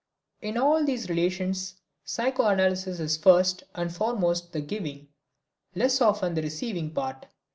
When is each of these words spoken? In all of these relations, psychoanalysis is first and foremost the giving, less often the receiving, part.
In 0.41 0.57
all 0.57 0.77
of 0.77 0.87
these 0.87 1.09
relations, 1.09 1.75
psychoanalysis 2.05 2.99
is 2.99 3.17
first 3.17 3.61
and 3.75 3.93
foremost 3.93 4.51
the 4.51 4.59
giving, 4.59 5.09
less 5.75 6.01
often 6.01 6.33
the 6.33 6.41
receiving, 6.41 6.89
part. 6.89 7.27